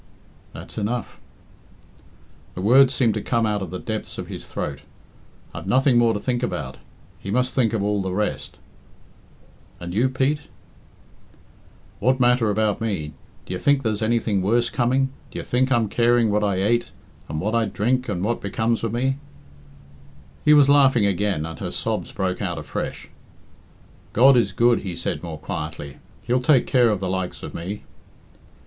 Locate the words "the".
2.55-2.61, 3.69-3.77, 8.01-8.11, 27.01-27.07